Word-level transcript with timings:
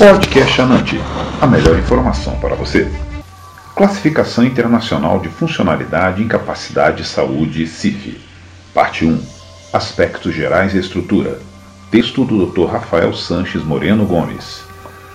Podcast 0.00 0.62
Anante, 0.62 0.98
a 1.42 1.46
melhor 1.46 1.78
informação 1.78 2.34
para 2.40 2.54
você. 2.54 2.90
Classificação 3.76 4.42
Internacional 4.42 5.20
de 5.20 5.28
Funcionalidade, 5.28 6.22
Incapacidade 6.22 7.02
e 7.02 7.04
Saúde, 7.04 7.66
CIF. 7.66 8.18
Parte 8.72 9.04
1. 9.04 9.22
Aspectos 9.74 10.34
Gerais 10.34 10.74
e 10.74 10.78
Estrutura. 10.78 11.38
Texto 11.90 12.24
do 12.24 12.46
Dr. 12.46 12.72
Rafael 12.72 13.12
Sanches 13.12 13.62
Moreno 13.62 14.06
Gomes. 14.06 14.62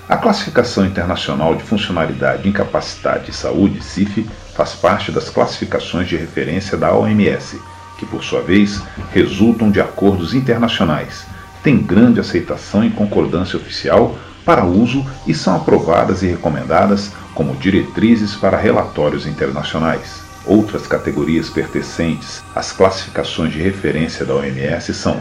A 0.08 0.18
Classificação 0.18 0.86
Internacional 0.86 1.56
de 1.56 1.64
Funcionalidade, 1.64 2.48
Incapacidade 2.48 3.32
e 3.32 3.34
Saúde, 3.34 3.84
CIF, 3.84 4.30
faz 4.56 4.74
parte 4.74 5.12
das 5.12 5.32
classificações 5.32 6.08
de 6.08 6.16
referência 6.16 6.78
da 6.78 6.94
OMS, 6.94 7.60
que, 7.98 8.06
por 8.06 8.24
sua 8.24 8.42
vez, 8.42 8.84
resultam 9.12 9.72
de 9.72 9.82
acordos 9.82 10.36
internacionais, 10.36 11.26
têm 11.64 11.82
grande 11.82 12.20
aceitação 12.20 12.86
e 12.86 12.92
concordância 12.92 13.58
oficial 13.58 14.16
para 14.46 14.64
uso 14.64 15.04
e 15.26 15.34
são 15.34 15.56
aprovadas 15.56 16.22
e 16.22 16.28
recomendadas 16.28 17.12
como 17.34 17.56
diretrizes 17.56 18.36
para 18.36 18.58
relatórios 18.58 19.26
internacionais. 19.26 20.24
Outras 20.46 20.86
categorias 20.86 21.50
pertencentes 21.50 22.44
às 22.56 22.72
classificações 22.72 23.52
de 23.52 23.62
referência 23.62 24.24
da 24.24 24.36
OMS 24.36 24.94
são 24.94 25.20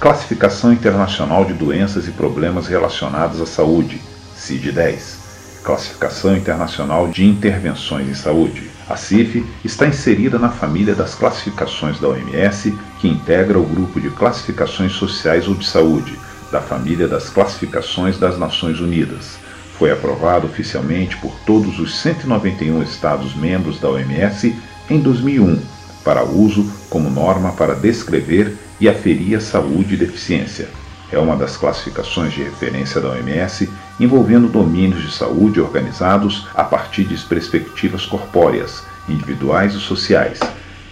Classificação 0.00 0.72
Internacional 0.72 1.44
de 1.44 1.52
Doenças 1.52 2.08
e 2.08 2.10
Problemas 2.10 2.66
Relacionados 2.66 3.40
à 3.40 3.46
Saúde, 3.46 4.00
CID-10, 4.36 5.62
Classificação 5.62 6.36
Internacional 6.36 7.08
de 7.08 7.24
Intervenções 7.24 8.08
em 8.08 8.14
Saúde. 8.14 8.70
A 8.88 8.96
CIF 8.96 9.44
está 9.64 9.86
inserida 9.86 10.38
na 10.38 10.48
família 10.48 10.94
das 10.94 11.14
classificações 11.14 11.98
da 11.98 12.08
OMS, 12.08 12.78
que 13.00 13.08
integra 13.08 13.58
o 13.58 13.64
grupo 13.64 14.00
de 14.00 14.10
classificações 14.10 14.92
sociais 14.92 15.48
ou 15.48 15.54
de 15.54 15.66
saúde, 15.66 16.16
da 16.50 16.60
família 16.60 17.08
das 17.08 17.28
classificações 17.28 18.18
das 18.18 18.38
Nações 18.38 18.80
Unidas. 18.80 19.38
Foi 19.78 19.90
aprovado 19.90 20.46
oficialmente 20.46 21.16
por 21.18 21.34
todos 21.44 21.78
os 21.78 21.98
191 21.98 22.82
Estados-membros 22.82 23.78
da 23.78 23.90
OMS 23.90 24.56
em 24.88 25.00
2001, 25.00 25.60
para 26.02 26.24
uso 26.24 26.70
como 26.88 27.10
norma 27.10 27.52
para 27.52 27.74
descrever 27.74 28.56
e 28.80 28.88
aferir 28.88 29.36
a 29.36 29.40
saúde 29.40 29.94
e 29.94 29.98
deficiência. 29.98 30.68
É 31.12 31.18
uma 31.18 31.36
das 31.36 31.56
classificações 31.56 32.32
de 32.32 32.42
referência 32.42 33.00
da 33.00 33.10
OMS 33.10 33.70
envolvendo 34.00 34.48
domínios 34.48 35.02
de 35.02 35.12
saúde 35.12 35.60
organizados 35.60 36.48
a 36.54 36.64
partir 36.64 37.04
de 37.04 37.16
perspectivas 37.24 38.04
corpóreas, 38.04 38.82
individuais 39.08 39.74
e 39.74 39.78
sociais, 39.78 40.40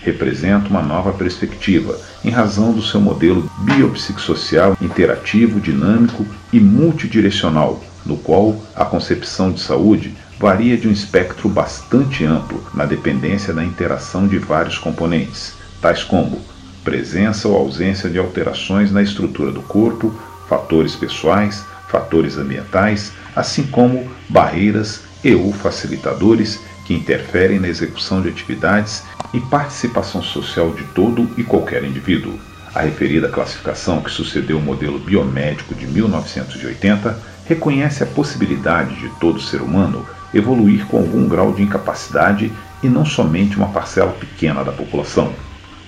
representa 0.05 0.69
uma 0.69 0.83
nova 0.83 1.13
perspectiva, 1.13 1.99
em 2.25 2.31
razão 2.31 2.73
do 2.73 2.83
seu 2.83 3.01
modelo 3.01 3.51
biopsicossocial 3.61 4.77
interativo, 4.81 5.61
dinâmico 5.61 6.27
e 6.53 6.61
multidirecional, 6.61 7.83
no 8.05 8.17
qual 8.17 8.57
a 8.77 8.85
concepção 8.85 9.51
de 9.51 9.61
saúde 9.61 10.15
varia 10.39 10.77
de 10.77 10.87
um 10.87 10.93
espectro 10.93 11.49
bastante 11.49 12.25
amplo 12.25 12.63
na 12.75 12.85
dependência 12.85 13.55
da 13.55 13.65
interação 13.65 14.29
de 14.29 14.39
vários 14.39 14.79
componentes, 14.79 15.55
tais 15.81 16.03
como 16.03 16.41
presença 16.85 17.49
ou 17.49 17.57
ausência 17.57 18.11
de 18.11 18.19
alterações 18.19 18.93
na 18.93 19.03
estrutura 19.03 19.51
do 19.51 19.63
corpo, 19.63 20.15
fatores 20.49 20.95
pessoais, 20.95 21.65
fatores 21.89 22.37
ambientais, 22.37 23.13
assim 23.35 23.63
como 23.63 24.11
barreiras 24.29 25.01
e 25.23 25.35
ou 25.35 25.53
facilitadores 25.53 26.61
que 26.85 26.93
interferem 26.93 27.59
na 27.59 27.69
execução 27.69 28.21
de 28.21 28.29
atividades 28.29 29.03
e 29.35 29.41
participação 29.41 30.23
social 30.23 30.71
de 30.71 30.85
todo 30.95 31.29
e 31.37 31.43
qualquer 31.43 31.85
indivíduo. 31.85 32.39
A 32.73 32.83
referida 32.83 33.29
classificação, 33.29 34.01
que 34.01 34.11
sucedeu 34.11 34.59
o 34.59 34.63
modelo 34.63 34.99
biomédico 34.99 35.75
de 35.75 35.87
1980, 35.87 37.19
reconhece 37.47 38.03
a 38.03 38.07
possibilidade 38.07 38.95
de 38.95 39.09
todo 39.21 39.41
ser 39.41 39.61
humano 39.61 40.07
evoluir 40.33 40.87
com 40.87 40.99
algum 40.99 41.29
grau 41.29 41.53
de 41.53 41.63
incapacidade 41.63 42.53
e 42.83 42.89
não 42.89 43.05
somente 43.05 43.57
uma 43.57 43.69
parcela 43.69 44.13
pequena 44.13 44.65
da 44.65 44.73
população. 44.73 45.33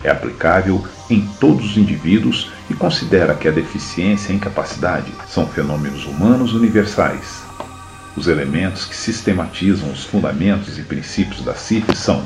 É 0.03 0.11
aplicável 0.11 0.85
em 1.09 1.23
todos 1.41 1.71
os 1.71 1.77
indivíduos 1.77 2.51
e 2.69 2.75
considera 2.75 3.35
que 3.35 3.49
a 3.49 3.53
deficiência 3.53 4.31
e 4.31 4.33
a 4.33 4.37
incapacidade 4.37 5.13
são 5.29 5.47
fenômenos 5.47 6.05
humanos 6.05 6.53
universais. 6.53 7.43
Os 8.17 8.29
elementos 8.29 8.85
que 8.85 8.97
sistematizam 8.97 9.91
os 9.91 10.05
fundamentos 10.05 10.79
e 10.79 10.83
princípios 10.83 11.43
da 11.43 11.55
CIF 11.55 11.95
são 11.95 12.25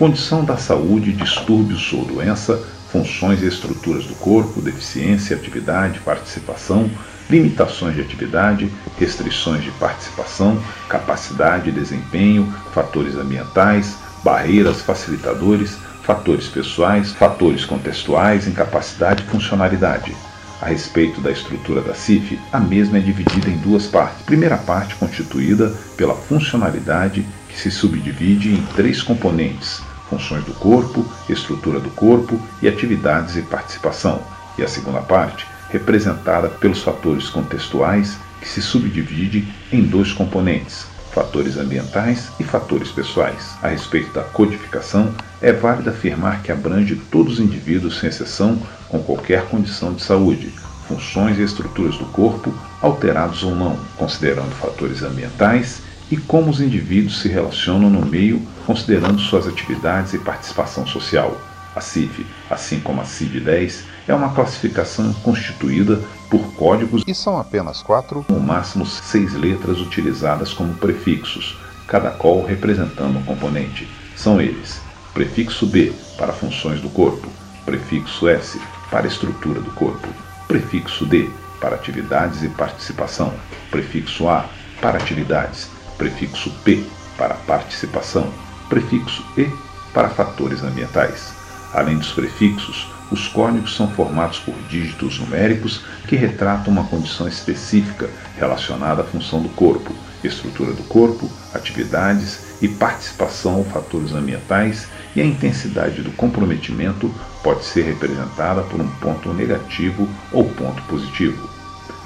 condição 0.00 0.42
da 0.42 0.56
saúde, 0.56 1.12
distúrbios 1.12 1.92
ou 1.92 2.06
doença, 2.06 2.58
funções 2.90 3.42
e 3.42 3.46
estruturas 3.46 4.06
do 4.06 4.14
corpo, 4.14 4.62
deficiência, 4.62 5.36
atividade, 5.36 6.00
participação, 6.00 6.90
limitações 7.28 7.96
de 7.96 8.00
atividade, 8.00 8.72
restrições 8.98 9.62
de 9.62 9.70
participação, 9.72 10.58
capacidade 10.88 11.68
e 11.68 11.72
desempenho, 11.72 12.50
fatores 12.72 13.14
ambientais, 13.14 13.94
barreiras, 14.24 14.80
facilitadores, 14.80 15.76
fatores 16.02 16.46
pessoais, 16.46 17.12
fatores 17.12 17.66
contextuais, 17.66 18.48
incapacidade 18.48 19.22
e 19.22 19.30
funcionalidade. 19.30 20.16
A 20.62 20.68
respeito 20.68 21.20
da 21.20 21.30
estrutura 21.30 21.82
da 21.82 21.94
CIF, 21.94 22.40
a 22.50 22.58
mesma 22.58 22.96
é 22.96 23.00
dividida 23.02 23.50
em 23.50 23.58
duas 23.58 23.86
partes. 23.86 24.22
Primeira 24.24 24.56
parte 24.56 24.94
constituída 24.94 25.74
pela 25.94 26.14
funcionalidade, 26.14 27.22
que 27.50 27.58
se 27.58 27.70
subdivide 27.70 28.54
em 28.54 28.62
três 28.74 29.02
componentes: 29.02 29.82
funções 30.10 30.44
do 30.44 30.52
corpo, 30.54 31.06
estrutura 31.28 31.78
do 31.78 31.88
corpo 31.90 32.38
e 32.60 32.68
atividades 32.68 33.36
e 33.36 33.42
participação, 33.42 34.20
e 34.58 34.62
a 34.62 34.68
segunda 34.68 35.00
parte, 35.00 35.46
representada 35.70 36.48
pelos 36.48 36.82
fatores 36.82 37.30
contextuais, 37.30 38.18
que 38.40 38.48
se 38.48 38.60
subdivide 38.60 39.46
em 39.72 39.82
dois 39.82 40.12
componentes, 40.12 40.86
fatores 41.12 41.56
ambientais 41.56 42.30
e 42.40 42.44
fatores 42.44 42.90
pessoais. 42.90 43.54
A 43.62 43.68
respeito 43.68 44.12
da 44.12 44.22
codificação, 44.22 45.14
é 45.40 45.52
válido 45.52 45.90
afirmar 45.90 46.42
que 46.42 46.50
abrange 46.50 46.96
todos 47.10 47.34
os 47.34 47.40
indivíduos, 47.40 48.00
sem 48.00 48.08
exceção, 48.08 48.60
com 48.88 49.02
qualquer 49.02 49.46
condição 49.46 49.94
de 49.94 50.02
saúde, 50.02 50.52
funções 50.88 51.38
e 51.38 51.42
estruturas 51.42 51.96
do 51.96 52.04
corpo, 52.06 52.52
alterados 52.82 53.44
ou 53.44 53.54
não, 53.54 53.78
considerando 53.96 54.50
fatores 54.56 55.02
ambientais 55.02 55.82
e 56.10 56.16
como 56.16 56.50
os 56.50 56.60
indivíduos 56.60 57.20
se 57.20 57.28
relacionam 57.28 57.88
no 57.88 58.04
meio, 58.04 58.42
considerando 58.66 59.20
suas 59.20 59.46
atividades 59.46 60.12
e 60.12 60.18
participação 60.18 60.86
social. 60.86 61.40
A 61.74 61.80
CIF, 61.80 62.26
assim 62.50 62.80
como 62.80 63.00
a 63.00 63.04
CID-10, 63.04 63.84
é 64.08 64.14
uma 64.14 64.34
classificação 64.34 65.12
constituída 65.22 66.00
por 66.28 66.40
códigos 66.54 67.04
e 67.06 67.14
são 67.14 67.38
apenas 67.38 67.80
quatro, 67.80 68.24
no 68.28 68.40
máximo 68.40 68.84
seis 68.84 69.34
letras 69.34 69.78
utilizadas 69.78 70.52
como 70.52 70.74
prefixos, 70.74 71.56
cada 71.86 72.10
qual 72.10 72.44
representando 72.44 73.18
um 73.18 73.22
componente. 73.22 73.88
São 74.16 74.40
eles: 74.40 74.80
prefixo 75.14 75.64
B 75.66 75.92
para 76.18 76.32
funções 76.32 76.80
do 76.80 76.88
corpo, 76.88 77.28
prefixo 77.64 78.28
S 78.28 78.60
para 78.90 79.06
estrutura 79.06 79.60
do 79.60 79.70
corpo, 79.70 80.08
prefixo 80.48 81.06
D 81.06 81.30
para 81.60 81.76
atividades 81.76 82.42
e 82.42 82.48
participação, 82.48 83.32
prefixo 83.70 84.28
A 84.28 84.48
para 84.80 84.98
atividades, 84.98 85.68
prefixo 86.00 86.50
P 86.64 86.82
para 87.18 87.34
participação, 87.34 88.32
prefixo 88.70 89.22
E 89.36 89.46
para 89.92 90.08
fatores 90.08 90.62
ambientais. 90.62 91.34
Além 91.74 91.98
dos 91.98 92.10
prefixos, 92.12 92.88
os 93.12 93.28
códigos 93.28 93.76
são 93.76 93.86
formados 93.90 94.38
por 94.38 94.54
dígitos 94.70 95.18
numéricos 95.18 95.82
que 96.08 96.16
retratam 96.16 96.72
uma 96.72 96.84
condição 96.84 97.28
específica 97.28 98.08
relacionada 98.38 99.02
à 99.02 99.04
função 99.04 99.42
do 99.42 99.50
corpo, 99.50 99.94
estrutura 100.24 100.72
do 100.72 100.84
corpo, 100.84 101.30
atividades 101.52 102.40
e 102.62 102.68
participação 102.68 103.58
ou 103.58 103.64
fatores 103.64 104.12
ambientais, 104.12 104.88
e 105.14 105.20
a 105.20 105.24
intensidade 105.24 106.00
do 106.00 106.12
comprometimento 106.12 107.14
pode 107.42 107.64
ser 107.64 107.82
representada 107.82 108.62
por 108.62 108.80
um 108.80 108.88
ponto 108.88 109.34
negativo 109.34 110.08
ou 110.32 110.48
ponto 110.48 110.80
positivo. 110.84 111.50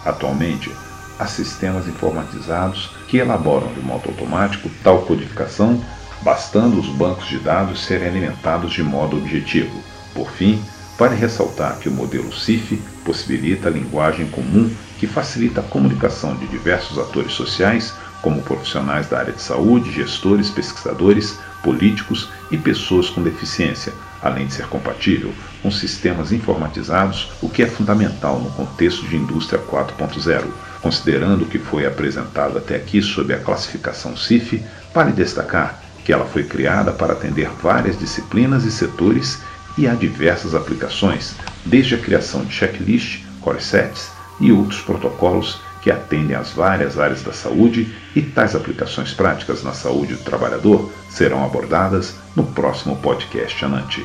Atualmente, 0.05 0.72
a 1.19 1.26
sistemas 1.26 1.86
informatizados 1.86 2.91
que 3.08 3.19
elaboram 3.19 3.72
de 3.72 3.81
modo 3.81 4.08
automático 4.08 4.70
tal 4.82 5.02
codificação, 5.02 5.82
bastando 6.22 6.78
os 6.78 6.88
bancos 6.88 7.26
de 7.26 7.38
dados 7.38 7.84
serem 7.84 8.08
alimentados 8.08 8.72
de 8.72 8.82
modo 8.82 9.16
objetivo. 9.16 9.82
Por 10.14 10.31
fim, 10.31 10.62
vale 10.99 11.14
ressaltar 11.14 11.78
que 11.78 11.88
o 11.88 11.93
modelo 11.93 12.32
CIF 12.32 12.76
possibilita 13.05 13.69
a 13.69 13.70
linguagem 13.70 14.26
comum 14.28 14.70
que 14.99 15.06
facilita 15.06 15.61
a 15.61 15.64
comunicação 15.64 16.34
de 16.37 16.46
diversos 16.46 16.99
atores 16.99 17.32
sociais, 17.32 17.94
como 18.22 18.43
profissionais 18.43 19.06
da 19.08 19.19
área 19.19 19.32
de 19.32 19.43
saúde, 19.43 19.93
gestores, 19.93 20.49
pesquisadores, 20.49 21.38
políticos 21.62 22.31
e 22.50 22.56
pessoas 22.56 23.10
com 23.10 23.22
deficiência, 23.22 23.93
além 24.25 24.47
de 24.47 24.55
ser 24.55 24.67
compatível 24.69 25.32
com 25.62 25.71
sistemas 25.71 26.32
informatizados, 26.32 27.31
o 27.43 27.49
que 27.49 27.62
é 27.62 27.67
fundamental 27.67 28.41
no 28.41 28.50
contexto 28.53 29.06
de 29.06 29.17
indústria 29.17 29.61
4.0. 29.61 30.47
Considerando 30.81 31.43
o 31.43 31.47
que 31.47 31.59
foi 31.59 31.87
apresentado 31.87 32.56
até 32.56 32.75
aqui 32.76 33.03
sob 33.03 33.35
a 33.35 33.38
classificação 33.38 34.17
CIF, 34.17 34.62
vale 34.94 35.12
destacar 35.12 35.82
que 36.05 36.12
ela 36.12 36.25
foi 36.25 36.44
criada 36.44 36.91
para 36.91 37.12
atender 37.12 37.49
várias 37.62 37.99
disciplinas 37.99 38.65
e 38.65 38.73
setores 38.73 39.41
e 39.76 39.87
há 39.87 39.94
diversas 39.94 40.55
aplicações, 40.55 41.35
desde 41.65 41.94
a 41.94 41.99
criação 41.99 42.44
de 42.44 42.53
checklist, 42.53 43.25
core 43.41 43.62
sets 43.62 44.11
e 44.41 44.50
outros 44.50 44.81
protocolos 44.81 45.61
que 45.84 45.90
atendem 45.90 46.34
às 46.34 46.50
várias 46.50 46.98
áreas 46.98 47.22
da 47.22 47.34
saúde 47.34 47.94
e 48.16 48.22
tais 48.22 48.56
aplicações 48.56 49.12
práticas 49.12 49.62
na 49.62 49.75
saúde 49.75 50.14
do 50.14 50.25
trabalhador 50.25 50.90
serão 51.10 51.44
abordadas 51.44 52.16
no 52.34 52.42
próximo 52.42 52.96
podcast 52.96 53.62
Anante. 53.66 54.02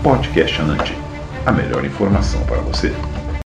Podcast 0.00 0.60
Anante, 0.60 0.96
a 1.44 1.50
melhor 1.50 1.84
informação 1.84 2.40
para 2.44 2.58
você. 2.58 2.94